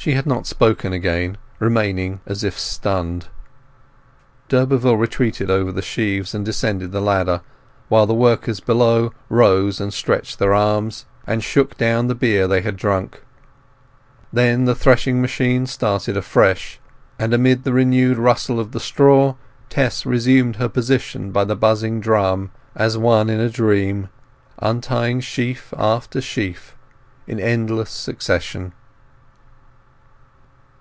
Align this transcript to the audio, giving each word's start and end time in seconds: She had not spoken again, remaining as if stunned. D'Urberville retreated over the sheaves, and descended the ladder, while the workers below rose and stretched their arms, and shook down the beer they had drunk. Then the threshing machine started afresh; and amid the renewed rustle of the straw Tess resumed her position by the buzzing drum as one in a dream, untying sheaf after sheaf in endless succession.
She 0.00 0.12
had 0.14 0.26
not 0.26 0.46
spoken 0.46 0.92
again, 0.92 1.38
remaining 1.58 2.20
as 2.24 2.44
if 2.44 2.56
stunned. 2.56 3.26
D'Urberville 4.48 4.96
retreated 4.96 5.50
over 5.50 5.72
the 5.72 5.82
sheaves, 5.82 6.36
and 6.36 6.44
descended 6.44 6.92
the 6.92 7.00
ladder, 7.00 7.40
while 7.88 8.06
the 8.06 8.14
workers 8.14 8.60
below 8.60 9.12
rose 9.28 9.80
and 9.80 9.92
stretched 9.92 10.38
their 10.38 10.54
arms, 10.54 11.04
and 11.26 11.42
shook 11.42 11.76
down 11.76 12.06
the 12.06 12.14
beer 12.14 12.46
they 12.46 12.60
had 12.60 12.76
drunk. 12.76 13.24
Then 14.32 14.66
the 14.66 14.74
threshing 14.76 15.20
machine 15.20 15.66
started 15.66 16.16
afresh; 16.16 16.78
and 17.18 17.34
amid 17.34 17.64
the 17.64 17.72
renewed 17.72 18.18
rustle 18.18 18.60
of 18.60 18.70
the 18.70 18.78
straw 18.78 19.34
Tess 19.68 20.06
resumed 20.06 20.56
her 20.56 20.68
position 20.68 21.32
by 21.32 21.42
the 21.42 21.56
buzzing 21.56 21.98
drum 21.98 22.52
as 22.72 22.96
one 22.96 23.28
in 23.28 23.40
a 23.40 23.50
dream, 23.50 24.10
untying 24.60 25.18
sheaf 25.18 25.74
after 25.76 26.20
sheaf 26.20 26.76
in 27.26 27.40
endless 27.40 27.90
succession. 27.90 28.72